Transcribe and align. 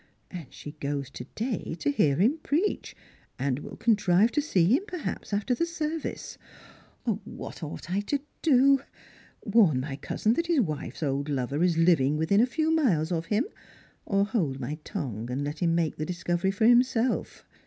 And 0.31 0.47
she 0.49 0.71
goes 0.79 1.11
to 1.11 1.25
day 1.35 1.75
to 1.77 1.91
hear 1.91 2.15
him 2.15 2.39
preach, 2.41 2.95
and 3.37 3.59
will 3.59 3.77
contrive 3.77 4.31
to 4.31 4.41
see 4.41 4.65
him 4.65 4.81
perhaps 4.87 5.31
after 5.31 5.53
the 5.53 5.67
service. 5.67 6.39
What 7.03 7.61
ought 7.61 7.87
I 7.91 7.99
to 7.99 8.19
do? 8.41 8.81
Warn 9.45 9.79
my 9.79 9.97
cousin 9.97 10.33
that 10.33 10.47
his 10.47 10.61
wife's 10.61 11.03
old 11.03 11.29
lover 11.29 11.61
is 11.61 11.75
Hving 11.77 12.17
within 12.17 12.41
a 12.41 12.47
few 12.47 12.71
miles 12.71 13.11
of 13.11 13.27
him, 13.27 13.45
or 14.07 14.25
hold 14.25 14.59
my 14.59 14.79
tongue 14.83 15.29
and 15.29 15.43
let 15.43 15.59
him 15.59 15.75
make 15.75 15.97
the 15.97 16.05
discovery 16.07 16.49
for 16.49 16.65
himself? 16.65 17.45